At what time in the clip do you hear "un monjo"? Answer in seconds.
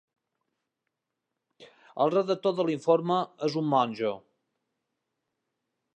3.65-4.15